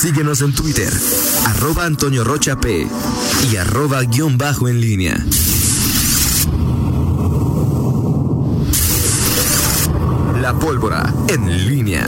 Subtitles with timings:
[0.00, 0.88] Síguenos en Twitter,
[1.46, 2.86] arroba Antonio Rocha P
[3.52, 5.14] y arroba guion bajo en línea.
[10.40, 12.06] La pólvora en línea.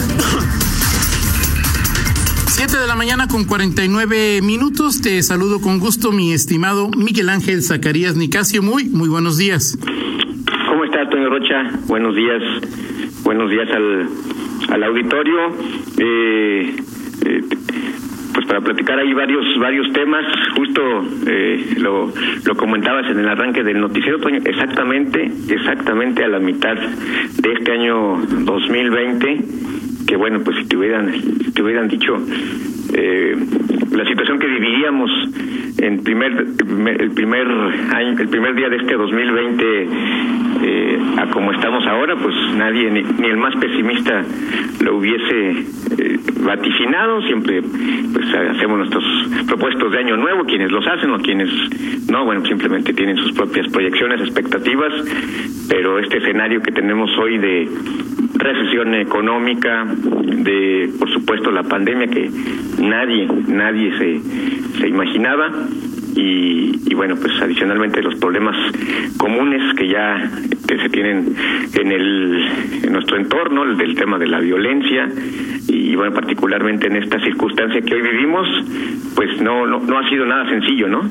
[2.47, 5.03] 7 de la mañana con 49 minutos.
[5.03, 8.63] Te saludo con gusto, mi estimado Miguel Ángel Zacarías Nicasio.
[8.63, 9.77] Muy, muy buenos días.
[10.71, 11.79] ¿Cómo está, Antonio Rocha?
[11.89, 12.43] Buenos días.
[13.23, 14.09] Buenos días al,
[14.71, 15.37] al auditorio.
[15.99, 16.77] Eh,
[17.25, 17.41] eh,
[18.53, 20.83] para platicar ahí varios varios temas, justo
[21.27, 22.13] eh, lo,
[22.45, 28.19] lo comentabas en el arranque del noticiero, exactamente, exactamente a la mitad de este año
[28.45, 29.41] 2020,
[30.07, 32.15] que bueno, pues si te hubieran, si te hubieran dicho
[32.93, 33.35] eh,
[33.91, 35.11] la situación que viviríamos
[35.83, 37.47] en primer el primer
[37.93, 39.89] año, el primer día de este 2020
[40.65, 44.23] eh, a como estamos ahora, pues nadie ni, ni el más pesimista
[44.81, 45.51] lo hubiese
[45.99, 47.23] eh, vaticinado.
[47.23, 47.63] Siempre
[48.13, 49.05] pues hacemos nuestros
[49.49, 51.51] propuestos de año nuevo, quienes los hacen o quienes
[52.09, 54.93] no, bueno, simplemente tienen sus propias proyecciones, expectativas,
[55.69, 57.69] pero este escenario que tenemos hoy de
[58.35, 62.31] recesión económica, de por supuesto la pandemia que
[62.79, 65.51] nadie, nadie se, se imaginaba.
[66.15, 68.57] Y, y, bueno pues adicionalmente los problemas
[69.17, 70.31] comunes que ya
[70.69, 71.35] que se tienen
[71.75, 72.49] en el
[72.83, 75.09] en nuestro entorno el del tema de la violencia
[75.69, 78.47] y bueno particularmente en esta circunstancia que hoy vivimos
[79.15, 81.03] pues no no, no ha sido nada sencillo no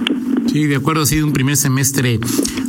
[0.52, 2.20] Sí, de acuerdo, ha sido un primer semestre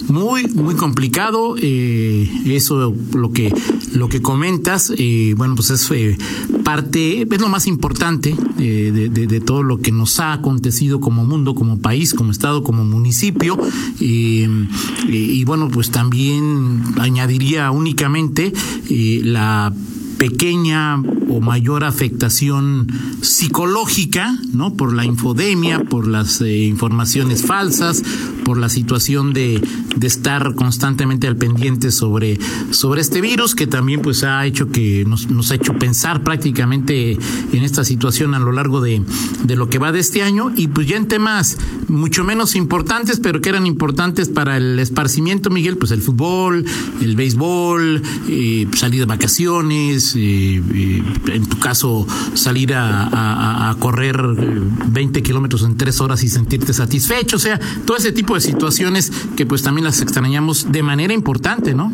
[0.06, 1.56] muy, muy complicado.
[1.60, 3.52] Eh, eso lo que,
[3.92, 6.16] lo que comentas, eh, bueno, pues es eh,
[6.62, 11.00] parte, es lo más importante eh, de, de, de, todo lo que nos ha acontecido
[11.00, 13.58] como mundo, como país, como estado, como municipio.
[13.98, 18.52] y bueno, pues también añadiría únicamente
[18.88, 19.74] la
[20.22, 22.86] pequeña o mayor afectación
[23.22, 24.74] psicológica, ¿no?
[24.74, 28.04] Por la infodemia, por las eh, informaciones falsas,
[28.44, 29.60] por la situación de,
[30.02, 32.38] estar constantemente al pendiente sobre,
[32.70, 37.12] sobre este virus, que también pues ha hecho que nos, nos ha hecho pensar prácticamente
[37.52, 39.02] en esta situación a lo largo de,
[39.44, 41.56] de lo que va de este año, y pues ya en temas
[41.88, 46.64] mucho menos importantes, pero que eran importantes para el esparcimiento, Miguel, pues el fútbol,
[47.00, 53.74] el béisbol, eh, salir de vacaciones, eh, eh, en tu caso salir a, a, a
[53.76, 58.40] correr 20 kilómetros en tres horas y sentirte satisfecho, o sea, todo ese tipo de
[58.40, 61.92] situaciones que pues también las extrañamos de manera importante, ¿no?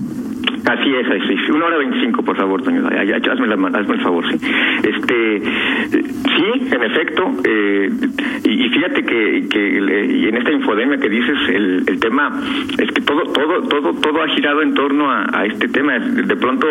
[0.69, 1.51] Así es, así es.
[1.51, 2.87] Una hora veinticinco, por favor, Toño.
[2.87, 4.39] Hazme, la, hazme el favor, sí.
[4.83, 5.41] Este,
[5.91, 7.33] sí, en efecto.
[7.43, 7.91] Eh,
[8.45, 9.79] y, fíjate que, que
[10.29, 12.39] en esta infodemia que dices, el, el tema
[12.79, 15.99] es que todo, todo, todo, todo ha girado en torno a, este tema.
[15.99, 16.67] De pronto,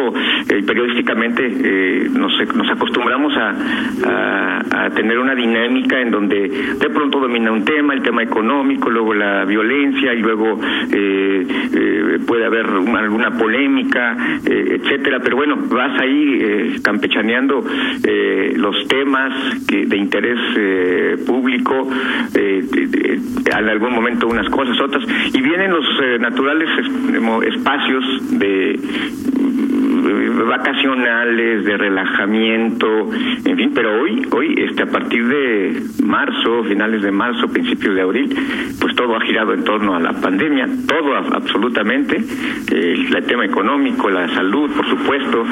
[0.49, 7.19] eh, periodísticamente, eh, nos, nos acostumbramos a, a, tener una dinámica en donde de pronto
[7.19, 10.59] domina un tema, el tema económico, luego la violencia y luego
[10.91, 13.86] eh, eh, puede haber una, alguna polémica
[14.45, 15.19] eh, etcétera.
[15.23, 17.63] Pero bueno, vas ahí eh, campechaneando
[18.03, 19.33] eh, los temas
[19.67, 21.89] que, de interés eh, público,
[22.33, 25.03] en algún momento unas cosas, otras,
[25.33, 25.85] y vienen los
[26.19, 26.69] naturales
[27.47, 28.79] espacios de
[30.47, 33.09] vacacionales, de relajamiento,
[33.45, 38.01] en fin, pero hoy, hoy, este, a partir de marzo, finales de marzo, principios de
[38.01, 38.35] abril,
[38.79, 42.17] pues todo ha girado en torno a la pandemia, todo absolutamente,
[42.71, 45.43] eh, el tema económico, la salud, por supuesto.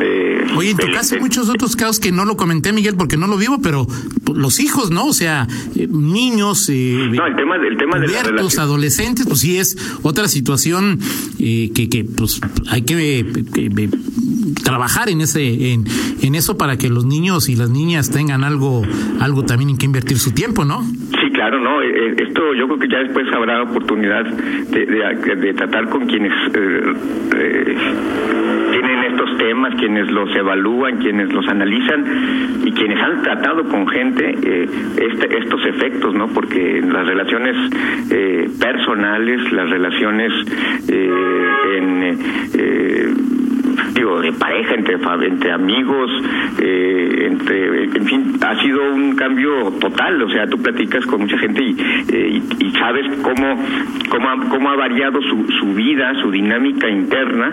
[0.00, 3.26] Eh, Oye, en tu caso muchos otros casos que no lo comenté, Miguel, porque no
[3.26, 3.86] lo vivo, pero
[4.34, 5.06] los hijos, ¿no?
[5.06, 9.58] O sea, eh, niños, eh, no, el tema, el tema de la adolescentes, pues sí
[9.58, 10.98] es otra situación
[11.38, 13.68] eh, que, que pues hay que, que
[14.68, 15.84] trabajar en ese en,
[16.22, 18.82] en eso para que los niños y las niñas tengan algo
[19.20, 20.82] algo también en que invertir su tiempo, ¿no?
[20.82, 21.80] Sí, claro, no.
[21.82, 26.32] Eh, esto yo creo que ya después habrá oportunidad de, de, de tratar con quienes
[26.54, 26.94] eh,
[27.36, 27.76] eh,
[29.38, 34.68] temas, quienes los evalúan, quienes los analizan y quienes han tratado con gente eh,
[35.00, 36.28] este, estos efectos, ¿no?
[36.28, 37.56] Porque las relaciones
[38.10, 40.32] eh, personales, las relaciones
[40.88, 41.10] eh,
[41.76, 42.18] en
[43.94, 44.96] digo, de pareja, entre,
[45.26, 46.10] entre amigos,
[46.60, 51.38] eh, entre, en fin, ha sido un cambio total, o sea, tú platicas con mucha
[51.38, 51.76] gente y,
[52.08, 53.56] eh, y, sabes cómo,
[54.08, 57.52] cómo, ha, cómo ha variado su, vida, su dinámica interna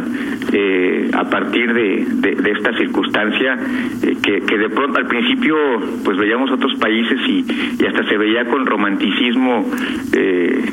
[0.51, 2.05] eh, a partir de,
[2.51, 3.57] esta circunstancia
[4.03, 5.55] eh, que, de pronto al principio
[6.03, 7.45] pues veíamos otros países y,
[7.79, 9.65] y hasta se veía con romanticismo
[10.13, 10.63] eh,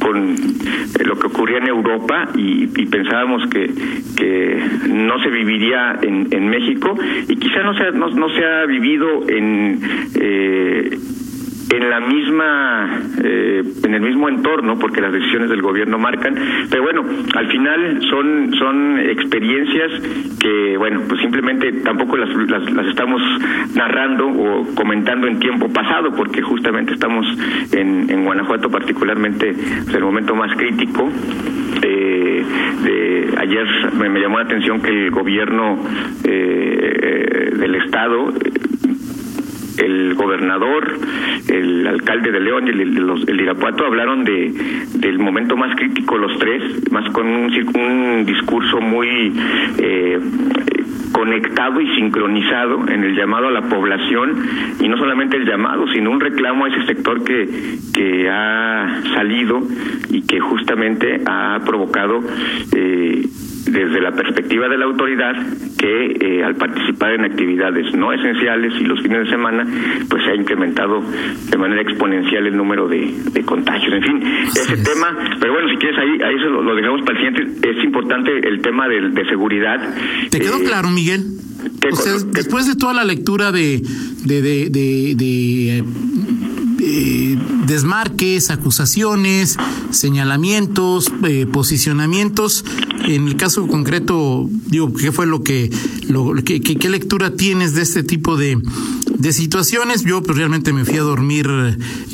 [0.00, 0.34] con
[1.04, 3.70] lo que ocurría en Europa y, y pensábamos que,
[4.16, 6.96] que no se viviría en, en México
[7.28, 8.66] y quizá no se ha, no, no se ha
[9.28, 9.80] en
[10.14, 10.98] eh,
[11.70, 16.34] en la misma eh, en el mismo entorno porque las decisiones del gobierno marcan
[16.70, 17.04] pero bueno
[17.34, 19.92] al final son son experiencias
[20.40, 23.20] que bueno pues simplemente tampoco las, las, estamos
[23.74, 27.26] narrando o comentando en tiempo pasado porque justamente estamos
[27.72, 29.52] en, en Guanajuato particularmente
[29.84, 31.10] pues, el momento más crítico
[31.82, 32.44] eh,
[32.82, 33.66] de, ayer
[33.98, 35.78] me, me, llamó la atención que el gobierno
[36.24, 38.32] eh, del estado
[39.78, 40.98] el gobernador,
[41.48, 42.80] el alcalde de León y el,
[43.28, 44.52] el, Irapuato hablaron de
[44.94, 49.32] del momento más crítico los tres, más con un, un discurso muy
[49.78, 50.18] eh,
[51.12, 54.36] conectado y sincronizado en el llamado a la población
[54.80, 59.60] y no solamente el llamado, sino un reclamo a ese sector que, que ha salido
[60.10, 62.20] y que justamente ha provocado
[62.74, 63.26] eh,
[63.70, 65.34] desde la perspectiva de la autoridad
[65.78, 69.66] que eh, al participar en actividades no esenciales y los fines de semana
[70.08, 71.02] pues se ha incrementado
[71.50, 73.92] de manera exponencial el número de, de contagios.
[73.94, 77.32] En fin ese tema pero bueno si quieres ahí ahí lo, lo, dejamos para el
[77.32, 77.70] siguiente.
[77.70, 79.80] Es importante el tema de, de seguridad.
[80.30, 81.38] Te quedó eh, claro Miguel
[81.90, 83.82] o sea, después de toda la lectura de,
[84.24, 85.84] de, de
[86.90, 89.56] eh, desmarques, acusaciones,
[89.90, 92.64] señalamientos, eh, posicionamientos.
[93.06, 95.70] En el caso concreto, digo, ¿qué fue lo que,
[96.44, 98.58] qué lectura tienes de este tipo de,
[99.18, 100.04] de situaciones?
[100.04, 101.48] Yo pues realmente me fui a dormir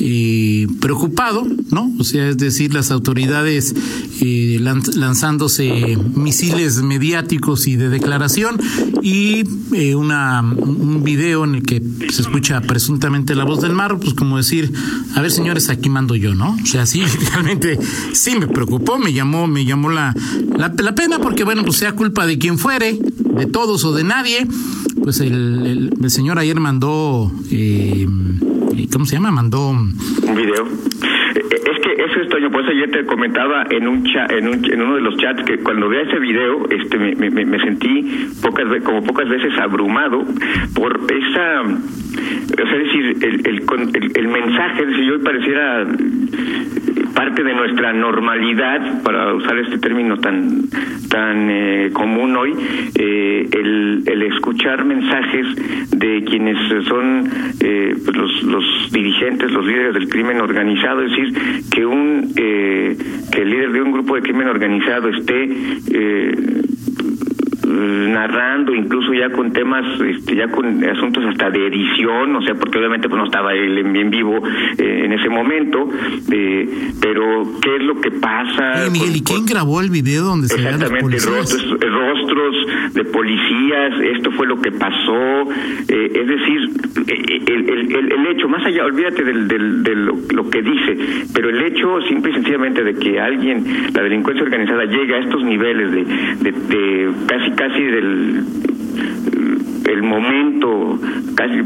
[0.01, 1.93] eh, preocupado, ¿no?
[1.99, 3.75] O sea, es decir, las autoridades
[4.21, 8.59] eh, lanzándose misiles mediáticos y de declaración
[9.03, 13.99] y eh, una un video en el que se escucha presuntamente la voz del mar,
[13.99, 14.73] pues como decir,
[15.15, 16.57] a ver señores, aquí mando yo, ¿no?
[16.63, 17.03] O sea, sí,
[17.33, 17.79] realmente
[18.13, 20.15] sí me preocupó, me llamó, me llamó la,
[20.57, 22.99] la, la pena porque bueno, pues sea culpa de quien fuere,
[23.37, 24.47] de todos o de nadie,
[25.03, 28.07] pues el, el, señor ayer mandó, eh,
[28.93, 29.31] ¿cómo se llama?
[29.31, 29.95] Mandó un
[30.37, 30.67] video.
[31.35, 34.81] Es que eso es Toño, pues ayer te comentaba en un chat, en, un, en
[34.81, 38.67] uno de los chats que cuando vea ese video, este, me, me, me sentí pocas
[38.85, 40.25] como pocas veces abrumado
[40.75, 43.63] por esa, o sea, decir, el, el,
[43.95, 45.87] el, el mensaje, es decir, yo pareciera
[47.15, 50.69] parte de nuestra normalidad, para usar este término tan
[51.09, 52.53] tan eh, común hoy,
[52.99, 55.47] eh, el, el escuchar mensajes
[55.91, 57.31] de quienes son
[57.61, 62.97] eh, pues los, los dirigentes, los líderes del crimen organizado, es decir, que un eh,
[63.31, 65.49] que el líder de un grupo de crimen organizado esté
[65.93, 66.35] eh,
[67.75, 72.79] narrando incluso ya con temas este, ya con asuntos hasta de edición o sea porque
[72.79, 74.43] obviamente pues no estaba él en, vivo
[74.79, 75.89] eh, en ese momento
[76.31, 80.49] eh, pero qué es lo que pasa Miguel, con, ¿y quién grabó el video donde
[80.49, 85.51] se exactamente rostros, rostros de policías esto fue lo que pasó
[85.89, 86.71] eh, es decir
[87.07, 90.97] el, el, el, el, hecho más allá olvídate del, del, de lo, lo que dice
[91.35, 95.43] pero el hecho simple y sencillamente de que alguien la delincuencia organizada llegue a estos
[95.43, 98.45] niveles de, de, de casi casi del
[99.87, 100.99] el momento
[101.35, 101.59] casi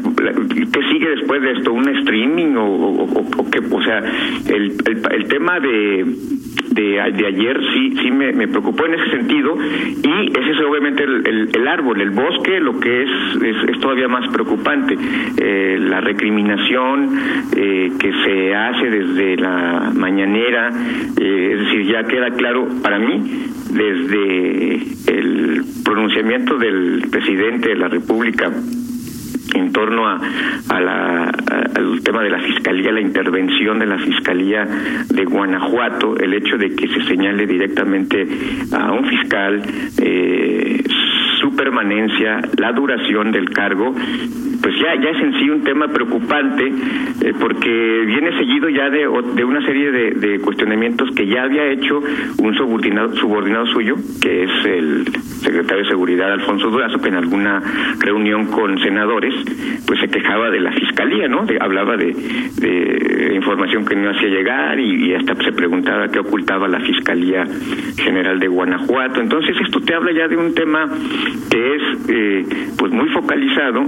[0.72, 3.98] qué sigue después de esto un streaming o, o, o, que o sea
[4.48, 6.04] el, el, el tema de
[6.70, 11.50] de, ayer sí sí me, preocupó en ese sentido y ese es obviamente el, el,
[11.54, 13.10] el árbol, el bosque, lo que es
[13.42, 14.96] es, es todavía más preocupante.
[15.36, 17.18] Eh, la recriminación
[17.56, 20.70] eh, que se hace desde la mañanera,
[21.20, 24.74] eh, es decir, ya queda claro para mí desde
[25.12, 28.07] el pronunciamiento del presidente de la República
[29.54, 30.20] en torno a,
[30.68, 34.66] a la, al tema de la fiscalía, la intervención de la fiscalía
[35.08, 38.26] de Guanajuato, el hecho de que se señale directamente
[38.72, 39.62] a un fiscal
[39.98, 40.82] eh,
[41.56, 43.94] permanencia, la duración del cargo,
[44.62, 49.08] pues ya ya es en sí un tema preocupante eh, porque viene seguido ya de,
[49.34, 52.00] de una serie de, de, cuestionamientos que ya había hecho
[52.38, 55.04] un subordinado subordinado suyo que es el
[55.40, 57.62] secretario de seguridad Alfonso Durazo que en alguna
[58.00, 59.34] reunión con senadores
[59.86, 62.14] pues se quejaba de la fiscalía no de, hablaba de,
[62.60, 67.46] de, información que no hacía llegar y, y, hasta se preguntaba qué ocultaba la fiscalía
[67.96, 69.20] general de Guanajuato.
[69.20, 70.88] Entonces esto te habla ya de un tema
[71.50, 73.86] que es eh, pues muy focalizado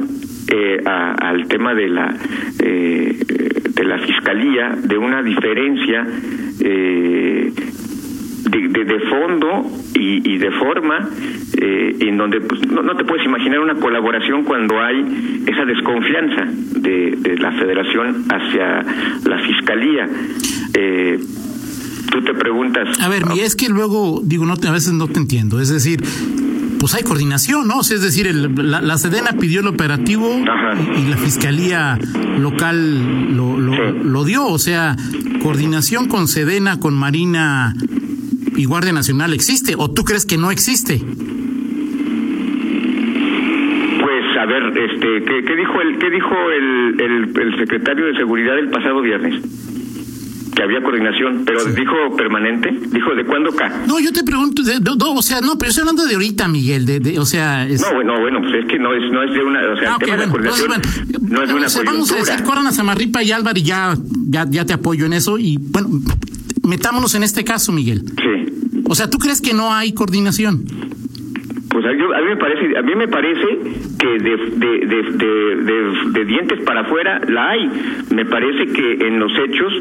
[0.52, 2.14] eh, a, al tema de la
[2.62, 3.16] eh,
[3.75, 6.07] de la fiscalía de una diferencia
[6.61, 7.52] eh,
[8.50, 11.09] de, de, de, fondo y, y de forma
[11.61, 16.47] eh, en donde pues, no, no, te puedes imaginar una colaboración cuando hay esa desconfianza
[16.80, 18.85] de, de la federación hacia
[19.25, 20.09] la fiscalía.
[20.75, 21.19] Eh,
[22.11, 25.07] tú te preguntas a ver y es que luego digo no te, a veces no
[25.07, 25.61] te entiendo.
[25.61, 26.00] Es decir
[26.80, 27.78] pues hay coordinación, ¿no?
[27.78, 31.99] O sea, es decir, el, la, la, Sedena pidió el operativo y, y, la Fiscalía
[32.38, 33.80] local lo, lo, Sí.
[34.02, 34.46] lo dio.
[34.46, 34.96] O sea,
[35.42, 37.75] coordinación con Sedena, con Marina
[38.56, 39.75] y Guardia Nacional existe.
[39.76, 41.02] ¿O tú crees que no existe?
[44.00, 48.14] Pues a ver, este, ¿qué, qué dijo el qué dijo el, el, el secretario de
[48.16, 49.34] seguridad el pasado viernes?
[50.61, 53.73] Que había coordinación, pero dijo permanente, dijo de cuándo acá.
[53.87, 56.49] No, yo te pregunto, de- de- no, o sea, no, pero estoy hablando de ahorita,
[56.49, 57.81] Miguel, de, de- o sea, es...
[57.81, 59.99] No, bueno, bueno, pues es que no es no es de una, o sea, Ah,
[60.02, 60.83] el de la coordinación bueno,
[61.31, 62.45] no es de una o sea, vamos a decir, coyuntura.
[62.50, 63.97] corran a Samarripa y Álvaro y ya,
[64.29, 65.88] ya, ya te apoyo en eso y, bueno,
[66.62, 68.05] metámonos en este caso, Miguel.
[68.19, 68.83] Sí.
[68.87, 70.67] O sea, ¿tú crees que no hay coordinación?
[71.70, 73.46] Pues a, yo- a mí me parece, a mí me parece
[73.98, 77.70] que de, de, de, dientes para afuera la hay.
[78.10, 79.72] Me parece que en los hechos,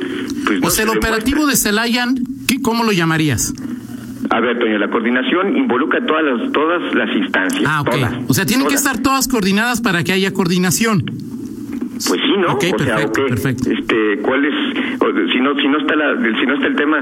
[0.46, 2.16] pues no sea, el se operativo de Celayan,
[2.48, 3.54] ¿qué- ¿cómo lo llamarías?
[4.30, 7.64] A ver, Toño, la coordinación involucra todas las todas las instancias.
[7.66, 7.90] Ah, ok.
[7.90, 11.04] todas, O sea, tienen que estar todas coordinadas para que haya coordinación.
[12.08, 12.54] Pues sí, ¿no?
[12.54, 13.72] Ok, o sea, perfecto, perfecto.
[13.72, 14.54] Este, ¿cuál es?
[15.02, 16.98] o si no, si no está la, si no está el tema,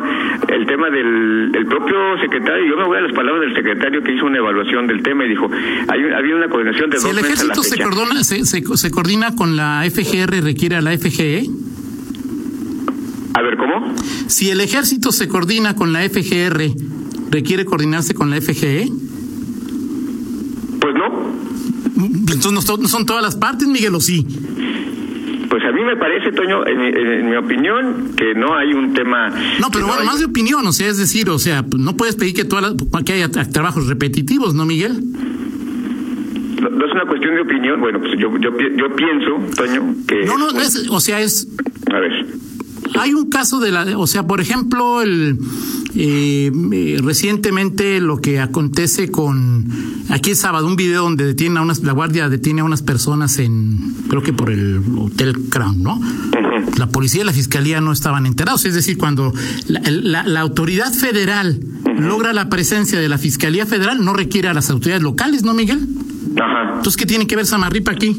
[0.47, 2.65] el tema del el propio secretario.
[2.65, 5.29] Yo me voy a las palabras del secretario que hizo una evaluación del tema y
[5.29, 5.49] dijo,
[5.87, 9.35] hay había una coordinación de Si dos el ejército se, coordina, se, se, se coordina
[9.35, 11.45] con la FGR, requiere a la FGE.
[13.35, 13.93] A ver, ¿cómo?
[14.27, 16.71] Si el ejército se coordina con la FGR,
[17.29, 18.89] requiere coordinarse con la FGE.
[20.81, 21.37] Pues no.
[22.03, 24.25] Entonces no son, no son todas las partes, Miguel, o sí.
[25.49, 28.93] Pues a mí me parece, Toño, en, mi- en mi opinión, que no hay un
[28.93, 29.29] tema.
[29.59, 32.15] No, pero bueno, hay- más de opinión, o sea, es decir, o sea, no puedes
[32.15, 34.93] pedir que todas las, que haya tra- trabajos repetitivos, ¿no, Miguel?
[36.61, 37.79] no, no es una cuestión de opinión.
[37.79, 40.25] Bueno, pues yo, yo, yo pienso, Toño, que.
[40.25, 41.47] No, no, no es, o sea, es.
[42.99, 45.37] Hay un caso de la, o sea, por ejemplo, el
[45.95, 49.65] eh, eh, recientemente lo que acontece con
[50.09, 53.39] aquí es sábado un video donde detiene a unas, la guardia detiene a unas personas
[53.39, 55.99] en, creo que por el hotel Crown, ¿no?
[56.77, 59.33] La policía y la fiscalía no estaban enterados, es decir, cuando
[59.67, 61.59] la, la- la autoridad federal
[61.99, 65.87] logra la presencia de la fiscalía federal, no requiere a las autoridades locales, ¿no, Miguel?
[66.35, 66.75] Ajá.
[66.75, 68.15] Entonces, ¿qué tiene que ver Samarripa aquí?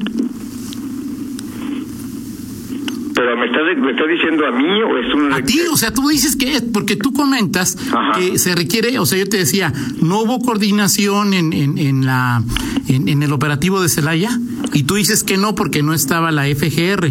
[3.78, 5.32] Me estás diciendo a mí o es un.
[5.32, 8.18] A ti, o sea, tú dices que es porque tú comentas Ajá.
[8.18, 12.42] que se requiere, o sea, yo te decía, no hubo coordinación en, en, en la
[12.88, 14.30] en, en el operativo de Celaya
[14.72, 17.10] y tú dices que no porque no estaba la FGR.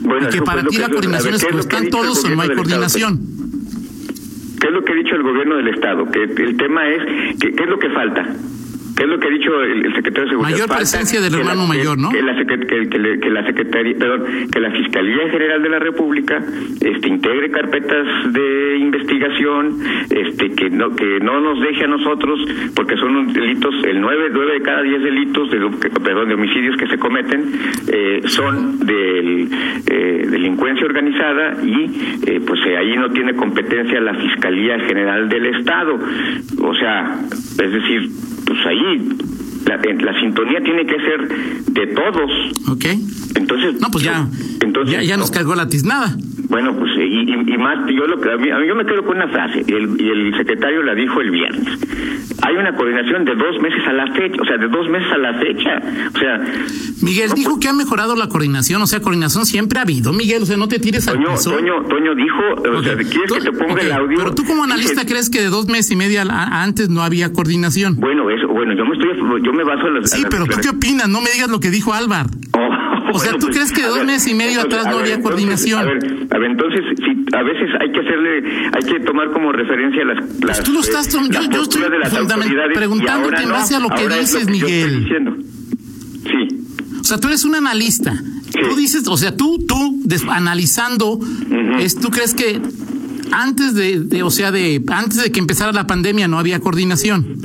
[0.00, 1.90] Bueno, y que para ti la coordinación es ¿qué es que lo que ha están
[1.90, 3.20] todos o no hay coordinación.
[4.60, 6.10] ¿Qué es lo que ha dicho el gobierno del Estado?
[6.10, 8.34] Que el tema es, que, ¿qué es lo que falta?
[8.96, 10.50] ¿Qué es lo que ha dicho el, el secretario de Seguridad?
[10.58, 12.10] Mayor presencia del la- hermano mayor, ¿no?
[12.10, 15.78] Que la, que, que le- que la Secretaría, perdón, que la Fiscalía General de la
[15.78, 16.42] República
[16.80, 19.78] este, integre carpetas de investigación,
[20.10, 22.40] este, que no que no nos deje a nosotros,
[22.74, 25.58] porque son delitos, el 9, nueve de cada 10 delitos, de,
[26.00, 27.52] perdón, de homicidios que se cometen,
[27.92, 29.48] eh, son del,
[29.88, 31.90] eh, delincuencia organizada y
[32.26, 35.98] eh, pues eh, ahí no tiene competencia la Fiscalía General del Estado.
[36.62, 38.08] O sea, es decir,
[38.46, 38.85] pues ahí
[39.66, 41.28] la, eh, la sintonía tiene que ser
[41.72, 42.30] de todos.
[42.68, 42.84] ¿Ok?
[43.36, 44.28] Entonces, No, pues ya,
[44.60, 45.34] entonces, ya, ya nos no.
[45.34, 46.16] cargó la tiznada.
[46.48, 49.16] Bueno, pues y, y- y más, yo lo que a mí, yo me quedo con
[49.16, 51.66] una frase y el, y el secretario la dijo el viernes.
[52.42, 55.18] Hay una coordinación de dos meses a la fecha, o sea, de dos meses a
[55.18, 55.82] la fecha,
[56.14, 56.40] o sea,
[57.02, 60.46] Miguel dijo que ha mejorado la coordinación, o sea, coordinación siempre ha habido, Miguel, o
[60.46, 61.50] sea, no te tires al Toño, piso.
[61.52, 62.96] Toño, Toño dijo, o sea.
[62.96, 64.18] ¿quieres que te ponga el audio?
[64.18, 67.96] Pero tú como analista crees que de dos meses y media antes no había coordinación.
[67.96, 70.10] Bueno, eso, bueno, yo me estoy, yo me baso en las.
[70.10, 72.28] Sí, las pero tú qué opinas, no me digas lo que dijo Álvaro.
[72.52, 72.65] Oh,
[73.16, 75.00] O sea, bueno, ¿tú pues, crees que dos ver, meses y medio entonces, atrás no
[75.00, 75.80] había coordinación?
[75.80, 75.96] A ver,
[76.30, 80.18] a ver, entonces, si a veces hay que hacerle, hay que tomar como referencia las.
[80.40, 81.82] las Pues tú lo estás tom- eh, yo- las yo estoy
[82.74, 85.00] preguntándote en no, base a lo que dices, Miguel.
[85.00, 85.36] diciendo.
[86.24, 86.58] Sí.
[87.00, 88.12] O sea, tú eres un analista.
[88.52, 91.20] Tú dices, o sea, tú, tú, des- analizando,
[91.78, 92.60] es, ¿tú crees que
[93.32, 97.35] antes de, de, o sea, de, antes de que empezara la pandemia no había coordinación?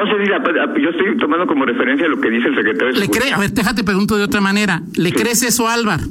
[0.00, 3.00] No sé si la- yo estoy tomando como referencia lo que dice el secretario de
[3.00, 3.32] ¿Le cree?
[3.32, 4.80] A ver, déjate pregunto de otra manera.
[4.96, 6.04] ¿Le crees eso a Álvaro?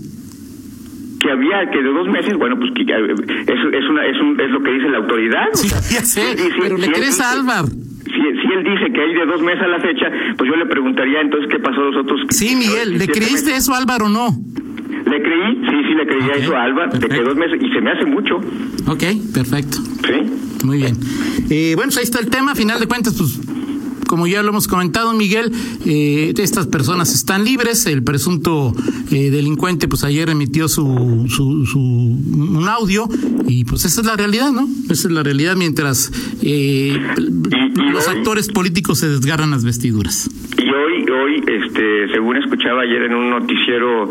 [1.19, 4.15] que había que de dos meses, bueno, pues que ya, eh, es, es, una, es,
[4.22, 5.48] un, es lo que dice la autoridad.
[5.51, 7.39] o Sí, sea, ya sé, sí, sí, pero ¿le crees a sí.
[7.39, 7.67] Álvaro?
[7.67, 10.05] Si, si él dice que hay de dos meses a la fecha,
[10.38, 12.22] pues yo le preguntaría entonces qué pasó los otros.
[12.29, 14.29] Sí, Miguel, ¿le creíste eso a Álvaro o no?
[14.31, 17.69] Le creí, sí, sí, le creía Ok, eso a Alba, de que dos meses, y
[17.69, 18.38] se me hace mucho,
[18.88, 19.03] Ok,
[19.34, 19.77] perfecto.
[20.08, 20.65] ¿sí?
[20.65, 20.96] Muy bien.
[21.50, 22.51] Eh, bueno, pues ahí está el tema.
[22.51, 23.39] A final de cuentas, pues
[24.09, 25.51] como ya lo hemos comentado, Miguel,
[25.85, 27.85] eh, estas personas están libres.
[27.85, 28.73] El presunto
[29.11, 33.07] eh, delincuente, pues ayer emitió su, su, su, un audio
[33.47, 34.67] y pues esa es la realidad, ¿no?
[34.89, 36.11] Esa es la realidad mientras
[36.41, 36.99] eh,
[37.93, 40.27] los actores políticos se desgarran las vestiduras.
[41.46, 44.10] Este, según escuchaba ayer en un noticiero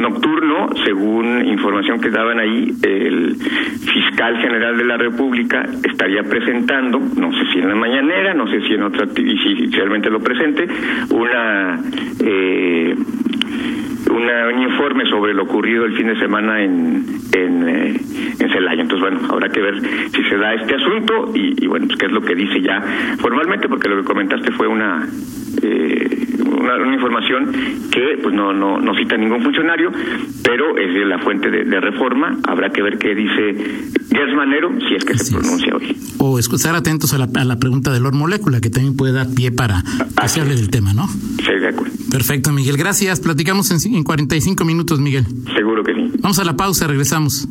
[0.00, 7.32] nocturno, según información que daban ahí, el fiscal general de la República estaría presentando, no
[7.32, 10.66] sé si en la mañanera, no sé si en otra, y si realmente lo presente,
[11.10, 11.80] una
[12.24, 12.94] eh,
[14.10, 18.00] un informe sobre lo ocurrido el fin de semana en en, eh,
[18.38, 18.82] en Celaya.
[18.82, 22.06] Entonces, bueno, habrá que ver si se da este asunto y, y bueno, pues qué
[22.06, 22.80] es lo que dice ya
[23.18, 25.06] formalmente, porque lo que comentaste fue una
[25.62, 27.52] eh, una, una, información
[27.90, 29.90] que pues no, no, no cita ningún funcionario,
[30.42, 32.38] pero es de la fuente de, de reforma.
[32.44, 33.54] Habrá que ver qué dice
[34.10, 35.74] Gers Manero, si es que Así se pronuncia es.
[35.74, 35.96] hoy.
[36.18, 39.28] O estar atentos a la, a la, pregunta de Lord Molécula, que también puede dar
[39.34, 39.82] pie para
[40.20, 41.06] que se hable del tema, ¿no?
[41.08, 41.94] Sí, de acuerdo.
[42.10, 42.76] Perfecto, Miguel.
[42.76, 43.20] Gracias.
[43.20, 45.24] Platicamos en, en 45 minutos, Miguel.
[45.54, 46.12] Seguro que sí.
[46.20, 47.48] Vamos a la pausa, regresamos.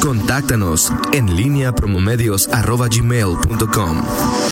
[0.00, 4.02] Contáctanos en línea promomedios arroba gmail.com.